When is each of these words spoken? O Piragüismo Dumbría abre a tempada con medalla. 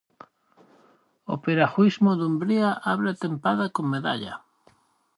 O 1.33 1.35
Piragüismo 1.43 2.11
Dumbría 2.21 2.69
abre 2.91 3.09
a 3.11 3.17
tempada 3.25 3.65
con 3.75 3.85
medalla. 3.95 4.33